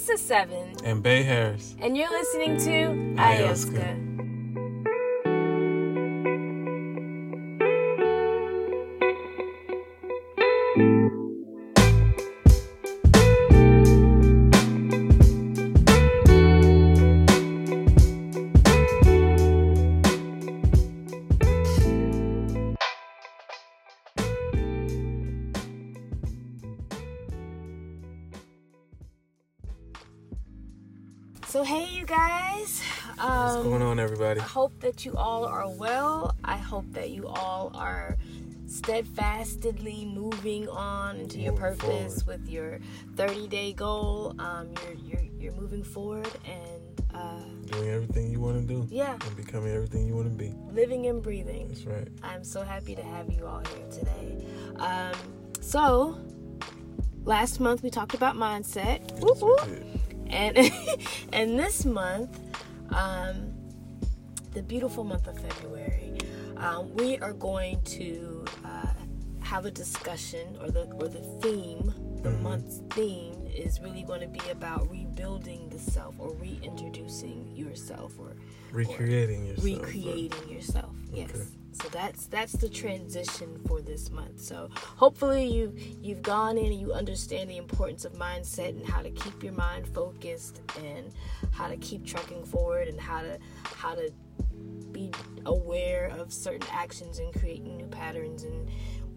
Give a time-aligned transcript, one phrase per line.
[0.00, 1.76] This is Seven, And Bay Harris.
[1.78, 3.84] and you're listening to Ayahuasca.
[3.84, 4.19] Ayahuasca.
[31.50, 32.80] So hey, you guys.
[33.16, 34.38] What's Um, going on, everybody?
[34.38, 36.36] I hope that you all are well.
[36.44, 38.16] I hope that you all are
[38.66, 42.40] steadfastly moving on into your purpose forward.
[42.42, 42.78] with your
[43.16, 44.32] 30 day goal.
[44.38, 48.86] Um, you're, you're, you're moving forward and uh, Doing everything you want to do.
[48.88, 50.54] yeah, And becoming everything you want to be.
[50.72, 51.66] living and breathing.
[51.66, 52.06] That's right.
[52.22, 54.44] I'm so happy to have you all here today.
[54.76, 55.14] Um,
[55.60, 56.16] so,
[57.24, 59.00] last month we talked about mindset.
[59.20, 59.89] Yes.
[60.30, 60.56] And
[61.32, 62.38] and this month
[62.94, 63.52] um
[64.52, 66.12] the beautiful month of february
[66.56, 68.86] um, we are going to uh,
[69.40, 74.26] have a discussion or the or the theme the month's theme is really going to
[74.28, 78.36] be about rebuilding the self or reintroducing yourself or
[78.72, 79.64] Recreating yourself.
[79.82, 81.44] recreating yourself yes Okay.
[81.72, 84.40] So that's that's the transition for this month.
[84.40, 89.02] So hopefully you you've gone in and you understand the importance of mindset and how
[89.02, 91.12] to keep your mind focused and
[91.52, 94.12] how to keep trucking forward and how to how to
[94.92, 95.12] be
[95.46, 98.68] aware of certain actions and creating new patterns and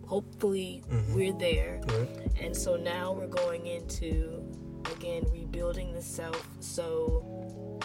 [0.06, 1.16] hopefully mm-hmm.
[1.16, 1.82] we're there.
[1.88, 2.24] Right?
[2.40, 4.44] and so now we're going into
[4.96, 7.80] again rebuilding the self so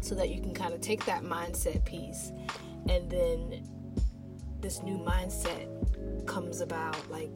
[0.00, 2.32] so that you can kind of take that mindset piece
[2.88, 3.62] and then
[4.64, 5.66] this new mindset
[6.26, 7.30] comes about like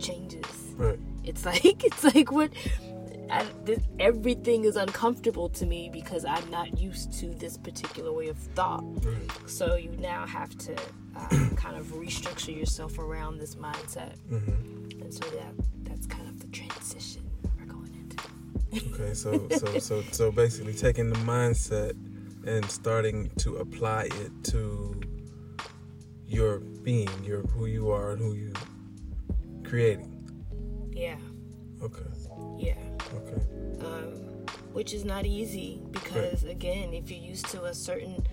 [0.00, 0.44] changes
[0.76, 0.98] Right.
[1.24, 2.50] it's like it's like what
[3.30, 8.26] I, this, everything is uncomfortable to me because i'm not used to this particular way
[8.28, 9.30] of thought Right.
[9.46, 10.74] so you now have to
[11.16, 15.02] uh, kind of restructure yourself around this mindset Mm-hmm.
[15.02, 15.52] and so that
[15.84, 17.22] that's kind of the transition
[17.58, 18.92] we're going into.
[18.92, 21.92] Okay, so so so so basically taking the mindset
[22.46, 25.00] and starting to apply it to
[26.28, 28.52] your being, your who you are and who you
[29.64, 30.12] creating.
[30.92, 31.16] Yeah,
[31.82, 32.02] Okay.
[32.58, 32.74] yeah.
[33.14, 33.42] Okay.
[33.84, 34.14] Um,
[34.72, 38.24] which is not easy because again, if you're used to a certain,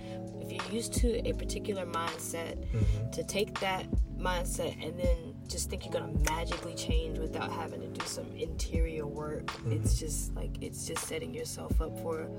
[0.41, 3.11] if you're used to a particular mindset, Mm-hmm.
[3.11, 3.85] to take that
[4.17, 9.05] mindset and then just think you're gonna magically change without having to do some interior
[9.05, 12.29] work, it's just like it's just setting yourself up for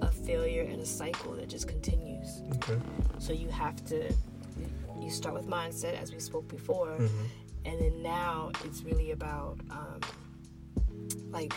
[0.00, 2.42] a failure and a cycle that just continues.
[2.56, 2.80] Okay.
[3.18, 4.12] So you have to
[5.04, 7.24] you start with mindset as we spoke before, Mm-hmm.
[7.66, 10.00] and then now it's really about um,
[11.30, 11.52] like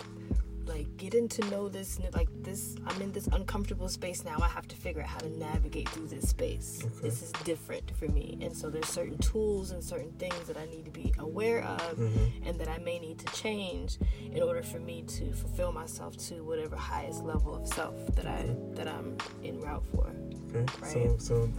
[0.66, 4.36] like getting to know this like this I'm in this uncomfortable space now.
[4.41, 6.81] I have to figure out how to navigate through this space.
[6.84, 7.03] Okay.
[7.03, 10.66] This is different for me, and so there's certain tools and certain things that I
[10.66, 12.47] need to be aware of, Mm-hmm.
[12.50, 13.97] and that I may need to change
[14.30, 18.44] in order for me to fulfill myself to whatever highest level of self that I
[18.75, 19.16] that I'm
[19.46, 20.12] en route for.
[20.53, 20.66] Okay.
[20.91, 21.50] So so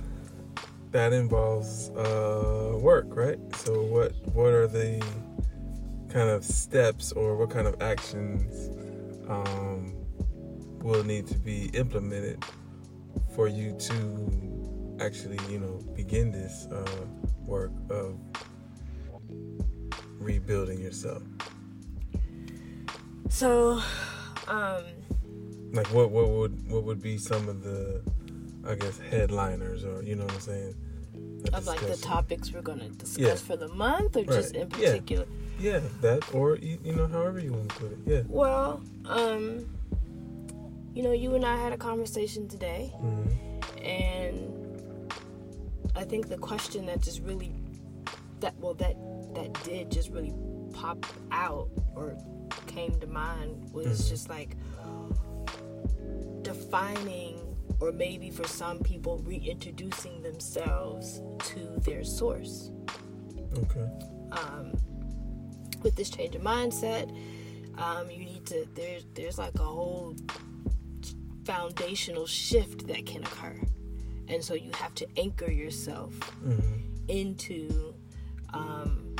[0.92, 3.38] that involves uh, work, right?
[3.56, 5.02] So what what are the
[6.08, 8.70] kind of steps or what kind of actions
[9.28, 9.94] um,
[10.80, 12.42] will need to be implemented
[13.34, 17.06] for you to actually, you know, begin this uh,
[17.44, 18.18] work of
[20.18, 21.22] rebuilding yourself?
[23.28, 23.82] So,
[24.48, 24.82] um,
[25.72, 28.02] Like what what would what would be some of the
[28.68, 30.74] I guess headliners or you know what I'm saying?
[31.52, 33.34] Of like the topics we're gonna discuss Yeah.
[33.36, 35.24] for the month, or just in particular.
[35.58, 37.98] Yeah, that or you, you know however you want to put it.
[38.06, 38.22] Yeah.
[38.28, 39.64] Well, um,
[40.94, 43.22] you know, you and I had a conversation today, hmm
[43.82, 45.12] and
[45.96, 47.52] I think the question that just really
[48.40, 48.96] that well that
[49.34, 50.34] that did just really
[50.72, 52.16] pop out or
[52.66, 54.08] came to mind was Mhm.
[54.10, 54.56] just like
[56.42, 57.37] defining
[57.80, 62.70] or maybe for some people reintroducing themselves to their source
[63.56, 63.88] Okay.
[64.32, 64.72] um,
[65.82, 67.10] with this change of mindset
[67.78, 70.14] um, you need to there's there's like a whole
[71.44, 73.58] foundational shift that can occur
[74.28, 76.58] and so you have to anchor yourself hmm
[77.08, 77.94] into
[78.52, 79.16] um,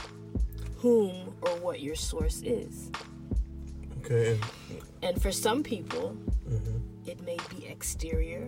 [0.76, 2.90] whom or what your source is
[4.04, 4.38] Okay.
[5.02, 6.10] And, for some people
[6.46, 6.78] hmm
[7.08, 8.42] it may be exterior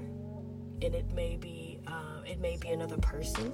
[0.83, 3.47] and it may be um, it may be another person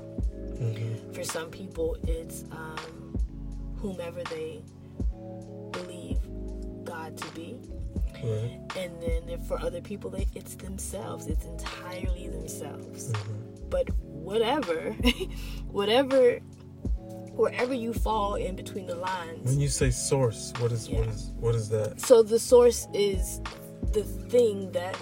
[0.58, 3.16] hmm for some people it's um,
[3.80, 4.62] whomever they
[5.72, 6.18] believe
[6.84, 7.56] god to be
[8.24, 8.58] Right.
[8.76, 13.68] and then if for other people they, it's themselves it's entirely themselves Mm-hmm.
[13.70, 14.90] but whatever
[15.70, 16.38] whatever
[17.42, 21.12] wherever you fall in between the lines When you say source, what is what Yeah.
[21.12, 22.00] is what is that?
[22.00, 23.40] so the source is
[23.96, 24.94] the thing that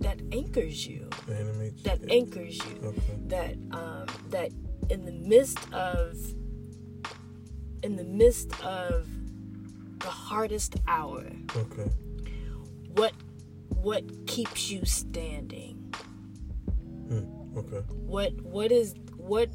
[0.00, 1.82] that anchors you Animate.
[1.82, 3.16] that anchors you Okay.
[3.26, 4.50] that um that
[4.88, 6.16] in the midst of
[7.82, 9.08] in the midst of
[9.98, 11.24] the hardest hour
[11.56, 11.90] Okay.
[12.94, 13.12] what
[13.82, 15.74] what keeps you standing
[17.08, 17.58] Hmm.
[17.58, 17.78] Okay.
[18.14, 19.48] what what is what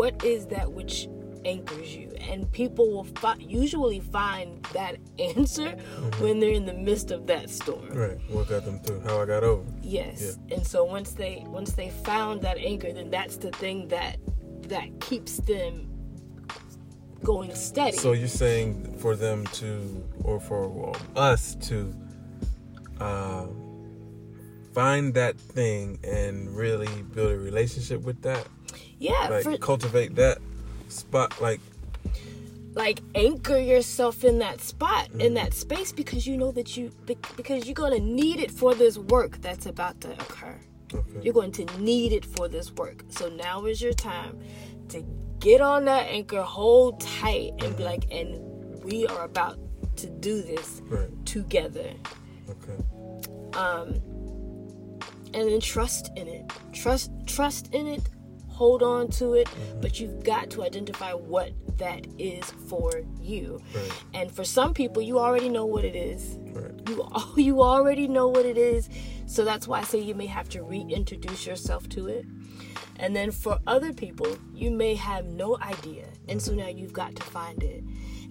[0.00, 1.08] what is that which
[1.44, 5.70] anchors you and people will fi- usually find that answer
[6.18, 8.18] when they're in the midst of that storm Right.
[8.28, 9.00] What got them through?
[9.00, 9.64] How I got over.
[9.82, 14.18] yes and so once they once they found that anchor then that's the thing that
[14.68, 15.86] that keeps them
[17.22, 21.94] going steady So you're saying for them to, or for well, us to,
[22.98, 23.46] uh,
[24.72, 28.46] find that thing and really build a relationship with that,
[28.98, 30.38] yeah like for, cultivate that
[30.90, 31.60] spot, like
[32.74, 35.20] like anchor yourself in that spot Mm-hmm.
[35.22, 36.90] in that space because you know that you
[37.36, 40.56] because you're going to need it for this work that's about to occur.
[40.94, 43.04] Okay, you're going to need it for this work.
[43.08, 44.38] So now is your time
[44.88, 45.04] to
[45.40, 49.58] get on that anchor hold tight and be like and we are about
[49.96, 51.92] to do this right, together.
[52.48, 52.78] Okay,
[53.54, 54.00] um
[55.32, 56.52] and then trust in it.
[56.72, 58.02] Trust trust in it
[58.60, 59.48] hold on to it
[59.80, 63.58] but you've got to identify what that is for you.
[63.74, 66.36] Right, and for some people you already know what it is.
[66.52, 67.08] Right, you
[67.42, 68.90] you already know what it is.
[69.24, 72.26] So that's why i say you may have to reintroduce yourself to it.
[72.96, 77.16] And then for other people you may have no idea and so now you've got
[77.16, 77.82] to find it.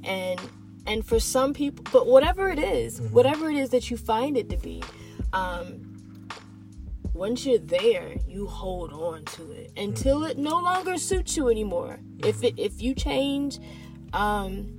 [0.04, 0.40] And
[0.86, 4.48] and for some people but whatever it is, whatever it is that you find it
[4.52, 4.84] to be
[5.34, 5.89] um
[7.14, 12.00] once you're there you hold on to it until it no longer suits you anymore.
[12.20, 13.60] If it if you change
[14.14, 14.74] um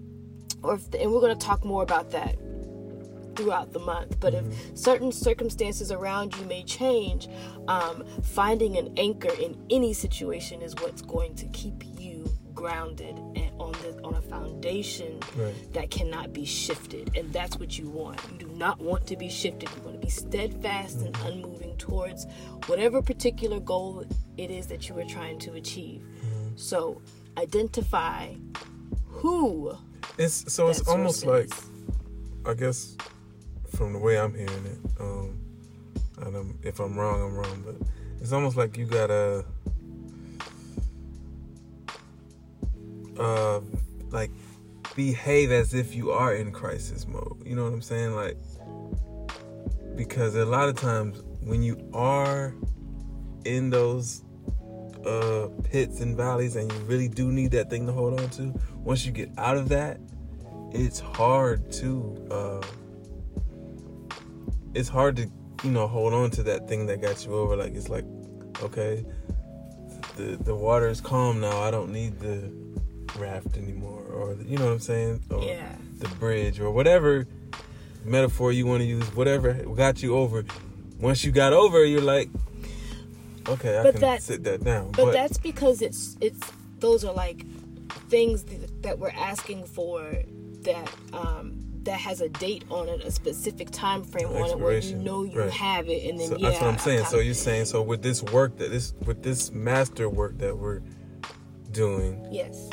[0.63, 2.37] or if and we're to talk more about that
[3.37, 4.45] throughout the month but if
[4.77, 7.29] certain circumstances around you may change
[7.69, 12.30] um, finding an anchor in any situation is what's going to keep you
[12.65, 15.55] grounded and on the on a foundation Right.
[15.73, 17.17] that cannot be shifted.
[17.17, 18.21] And that's what you want.
[18.31, 19.69] You do not want to be shifted.
[19.75, 22.27] You want to be steadfast and unmoving towards
[22.67, 24.05] whatever particular goal
[24.37, 26.03] it is that you are trying to achieve.
[26.57, 27.01] So
[27.39, 28.35] identify
[29.09, 29.73] who
[30.19, 31.51] It's so it's almost like.
[32.47, 32.97] I guess
[33.77, 35.39] from the way I'm hearing it, um,
[36.23, 37.77] and I'm, if I'm wrong, I'm wrong, but
[38.21, 39.45] it's almost like you gotta,
[43.21, 43.61] uh,
[44.11, 44.31] like
[44.97, 47.43] behave as if you are in crisis mode.
[47.47, 48.15] You know what I'm saying?
[48.15, 48.37] Like,
[49.97, 52.55] because a lot of times when you are
[53.45, 54.25] in those
[55.07, 58.55] uh, pits and valleys and you really do need that thing to hold on to,
[58.79, 60.01] once you get out of that,
[60.73, 62.65] it's hard to uh
[64.75, 65.29] it's hard to
[65.65, 68.05] you know hold on to that thing that got you over like it's like
[68.63, 69.05] okay
[70.17, 72.53] the the water is calm now i don't need the
[73.19, 75.69] raft anymore or you know what i'm saying or Yeah.
[75.99, 77.27] the bridge or whatever
[78.05, 80.45] metaphor you want to use whatever got you over
[80.99, 82.29] once you got over you're like
[83.49, 86.41] okay i But can that- sit that down but, that's because it's it's
[86.79, 87.45] those are like
[88.09, 90.13] things that, that we're asking for
[90.63, 94.79] that um that has a date on it a specific time frame on it where
[94.79, 95.51] you know you right.
[95.51, 97.05] have it and then So yeah that's what I'm saying.
[97.07, 100.83] So you're saying so with this work that this with this master work that we're
[101.73, 102.69] doing, yes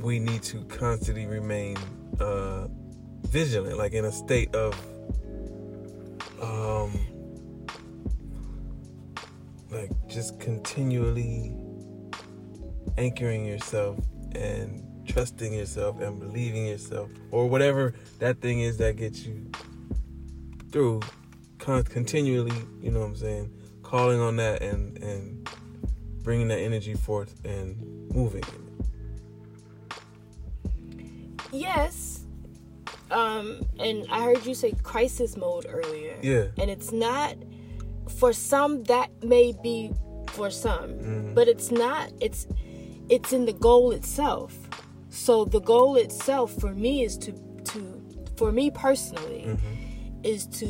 [0.00, 1.76] we need to constantly remain
[2.20, 2.68] uh
[3.22, 4.74] vigilant, like in a state of
[6.40, 6.92] um
[9.70, 11.54] like just continually
[12.96, 13.98] anchoring yourself
[14.32, 19.50] and trusting yourself and believing yourself or whatever that thing is that gets you
[20.70, 21.00] through
[21.58, 23.50] con- continually you know what i'm saying
[23.82, 25.48] calling on that and and
[26.22, 27.76] bringing that energy forth and
[28.12, 28.44] moving
[31.58, 32.24] yes
[33.10, 33.46] um
[33.78, 36.46] and i heard you say crisis mode earlier Yeah.
[36.60, 37.34] and it's not
[38.18, 39.92] for some that may be
[40.28, 41.34] for some Mm-hmm.
[41.34, 42.46] but it's not it's
[43.08, 44.52] it's in the goal itself
[45.10, 47.32] so the goal itself for me is to
[47.72, 47.80] to
[48.36, 50.24] for me personally Mm-hmm.
[50.24, 50.68] is to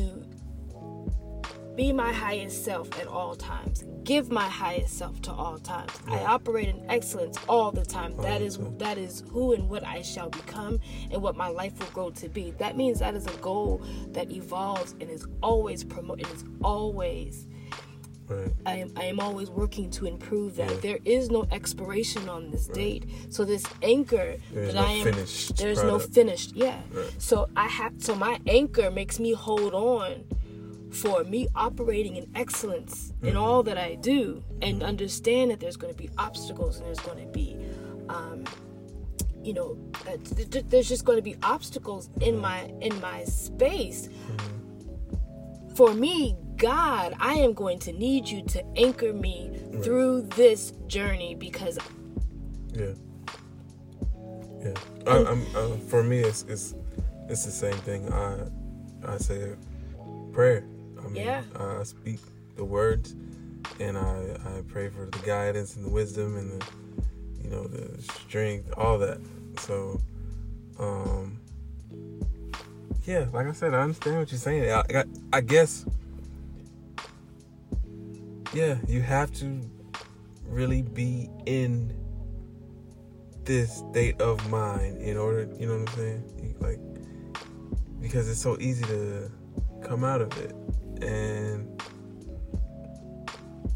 [1.79, 6.25] be my highest self at all times give my highest self to all times i
[6.25, 10.29] operate in excellence all the time that is that is who and what i shall
[10.29, 10.77] become
[11.09, 14.29] and what my life will grow to be that means that is a goal that
[14.29, 17.47] evolves and is always promoted is always
[18.27, 18.51] Right.
[18.63, 20.69] I am, I am always working to improve that.
[20.69, 20.77] Yeah.
[20.81, 23.09] There is no expiration on this date.
[23.29, 26.55] So this anchor There's that no I am finished there's no finished.
[26.55, 26.79] Yeah.
[26.91, 27.11] Right.
[27.17, 30.25] So I have so my anchor makes me hold on
[30.91, 33.37] for me operating in excellence in Mm-hmm.
[33.37, 37.19] all that I do and understand that there's going to be obstacles and there's going
[37.25, 37.55] to be
[38.09, 38.43] um
[39.43, 39.77] you know
[40.07, 42.41] uh, th- th- there's just going to be obstacles in Mm-hmm.
[42.41, 44.09] my in my space
[45.75, 49.49] for me, God, I am going to need you to anchor me
[49.81, 51.77] through this journey because
[52.73, 52.95] Yeah.
[54.61, 54.73] Yeah.
[55.07, 56.75] I, I'm uh, for me, it's it's
[57.29, 58.11] it's the same thing.
[58.11, 58.39] I
[59.07, 59.53] I say
[60.33, 60.65] prayer.
[61.09, 61.43] I mean, Yeah.
[61.55, 62.19] I speak
[62.55, 63.15] the words,
[63.79, 66.65] and I I pray for the guidance and the wisdom and the
[67.43, 69.19] you know the strength, all that.
[69.59, 69.99] So,
[70.77, 71.39] um,
[73.05, 74.71] yeah, like I said, I understand what you're saying.
[74.71, 75.85] I I, I guess,
[78.53, 79.61] yeah, you have to
[80.47, 81.93] really be in
[83.45, 86.55] this state of mind in order, you know what I'm saying?
[86.59, 86.79] Like,
[87.99, 89.31] because it's so easy to
[89.83, 90.53] come out of it,
[91.01, 91.81] and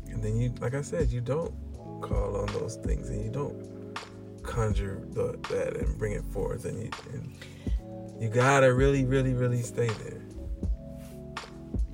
[0.08, 1.54] and then you, like I said, you don't
[2.02, 3.98] call on those things, and you don't
[4.44, 7.36] conjure the, that and bring it forth, and you and
[8.22, 10.22] you gotta really, really, really stay there.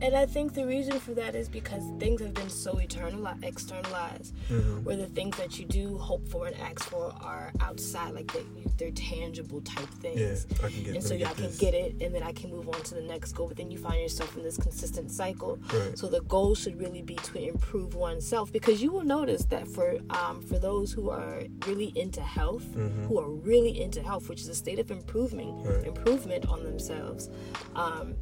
[0.02, 4.34] And I think the reason for that is because things have been so eternalized, externalized,
[4.50, 4.84] Mhm.
[4.84, 8.44] where the things that you do hope for and ask for are outside, like they,
[8.78, 10.48] they're tangible type Yeah, things.
[10.64, 10.96] I can get.
[10.96, 13.34] And so I can get it, and then I can move on to the next
[13.34, 13.48] goal.
[13.48, 15.60] But then you find yourself in this consistent cycle.
[15.74, 15.98] Right.
[15.98, 19.98] So the goal should really be to improve oneself, because you will notice that for
[20.12, 22.66] um, for those who are really into health,
[23.08, 25.68] who are really into health, which is a state of improvement, Mm-hmm.
[25.70, 25.88] Right.
[25.88, 27.30] improvement on themselves.
[27.76, 28.16] Um,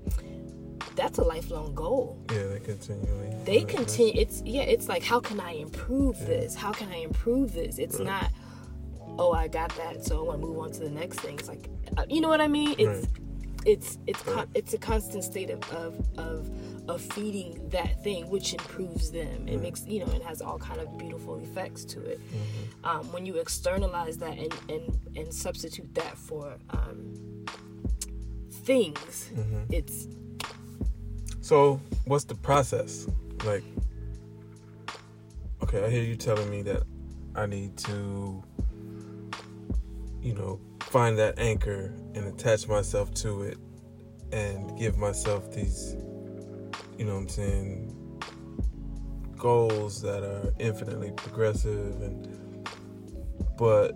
[0.97, 2.17] that's a lifelong goal.
[2.31, 3.33] Yeah, they continually.
[3.45, 4.19] They continue.
[4.21, 4.63] It's yeah.
[4.63, 6.55] It's like how can I improve this?
[6.55, 7.77] How can I improve this?
[7.77, 8.05] It's Right.
[8.07, 8.31] not.
[9.19, 11.39] Oh, I got that, so I want to move on to the next thing.
[11.39, 12.75] It's like, uh, you know what I mean?
[12.77, 13.07] It's Right.
[13.65, 16.49] it's it's con- it's a constant state of of of
[16.89, 19.47] of feeding that thing, which improves them.
[19.47, 22.19] It makes you know, it has all kind of beautiful effects to it.
[22.19, 22.85] Mm-hmm.
[22.89, 24.85] Um, when you externalize that and and
[25.17, 27.45] and substitute that for um,
[28.51, 29.73] things, Mm-hmm.
[29.73, 30.07] it's
[31.47, 33.07] So, what's the process?
[33.45, 33.63] Like,
[35.63, 36.83] okay, I hear you telling me that
[37.35, 38.43] I need to,
[40.21, 43.57] you know, find that anchor and attach myself to it
[44.33, 45.95] and give myself these,
[46.97, 48.21] you know what I'm saying,
[49.37, 52.67] goals that are infinitely progressive and
[53.57, 53.93] but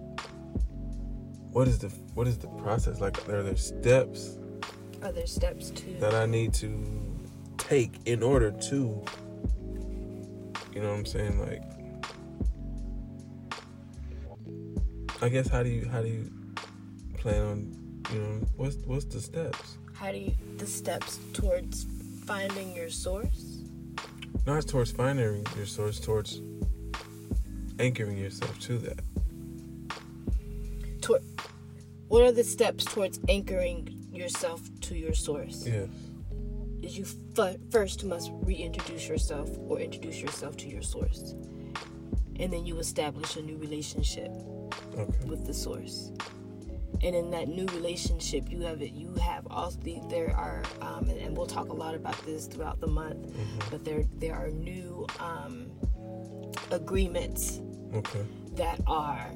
[1.52, 4.38] what is the what is the process like are there steps
[5.04, 7.11] are there steps to that I need to
[7.72, 9.02] take in order to,
[10.74, 11.40] you know what I'm saying?
[11.40, 11.64] Like,
[15.22, 16.30] I guess how do you how do you
[17.18, 17.58] plan on,
[18.12, 19.78] you know, what's what's the steps?
[19.94, 21.86] how do you the steps towards
[22.26, 23.64] finding your source
[24.46, 26.42] Not towards finding your source, towards
[27.80, 29.00] anchoring yourself to that.
[31.02, 31.22] toward
[32.10, 35.86] what are the steps towards anchoring yourself to your source Yeah.
[36.82, 37.06] is you
[37.38, 41.36] f- first must reintroduce yourself or introduce yourself to your source
[42.40, 44.32] and then you establish a new relationship
[44.98, 45.26] Okay.
[45.28, 46.12] with the source
[47.04, 51.08] and in that new relationship you have it you have also the, there are um,
[51.10, 53.34] and, and we'll talk a lot about this throughout the month
[53.70, 55.72] but there there are new um,
[56.72, 57.62] agreements
[57.94, 58.26] Okay.
[58.56, 59.30] that are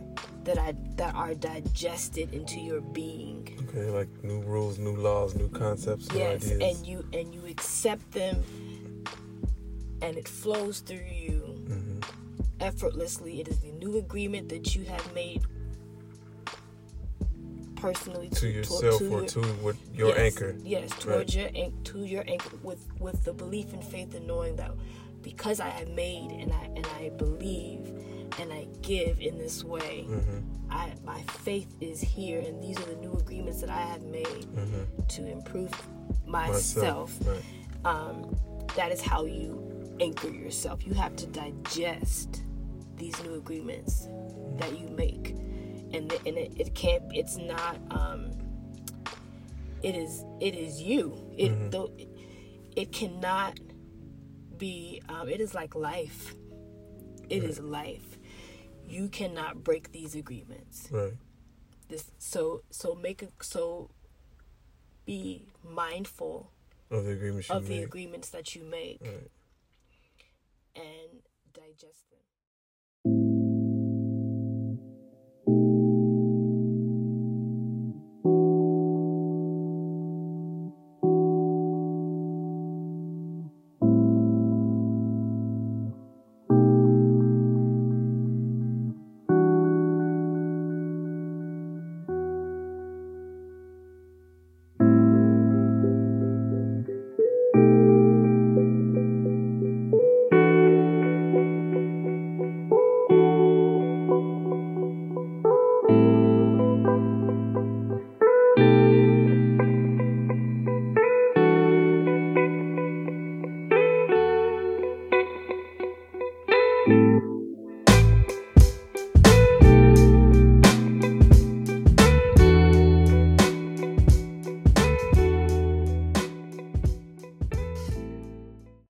[0.46, 3.55] that I that are digested into your being.
[3.76, 3.90] Okay.
[3.90, 6.78] Like new rules, new laws, new concepts, new Yes, ideas.
[6.78, 8.42] and you and you accept them,
[10.02, 12.00] and it flows through you hmm
[12.62, 13.42] effortlessly.
[13.42, 15.42] It is the new agreement that you have made
[17.76, 20.56] personally To yourself or your- to what your yes, anchor.
[20.64, 24.56] Yes, towards your an- to your anchor with with the belief and faith and knowing
[24.56, 24.72] that
[25.22, 27.92] because I have made and I and I believe
[28.40, 30.40] and I give in this way, hmm
[30.70, 34.46] I my faith is here and these are the new agreements that I have made
[34.46, 35.72] hmm to improve
[36.26, 37.18] myself.
[37.26, 37.42] Right.
[37.86, 38.36] Um,
[38.76, 40.86] that is how you anchor yourself.
[40.86, 42.42] You have to digest
[42.98, 44.08] these new agreements
[44.58, 45.30] that you make,
[45.94, 47.04] and the, and it, it can't.
[47.14, 47.78] It's not.
[47.92, 48.32] Um,
[49.84, 50.24] it is.
[50.42, 51.16] It is you.
[51.38, 51.72] It Mhm.
[51.72, 51.92] though.
[51.98, 52.10] It,
[52.76, 53.60] it cannot
[54.58, 56.34] be um, it is like life
[57.30, 58.18] It is life
[58.88, 61.14] you cannot break these agreements Right.
[61.90, 63.90] this so so make a so
[65.06, 66.52] be mindful
[66.92, 67.84] Of the agreement you of the made.
[67.84, 69.32] agreements that you make Right.
[70.76, 71.22] and
[71.54, 72.20] digest them